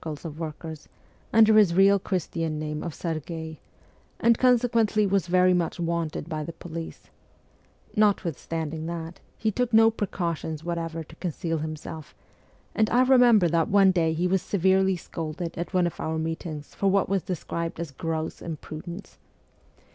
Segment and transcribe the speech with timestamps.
[0.03, 0.89] PETERSBURG 111 of workers,
[1.31, 3.59] under his real Christian name of Serghei,
[4.19, 7.11] and consequently was very much wanted by the police;
[7.95, 12.15] notwithstanding that, he took no precautions whatever to conceal himself,
[12.73, 16.73] and I remember that one day he was severely scolded at one of our meetings
[16.73, 19.19] for what was described as a gross imprudence.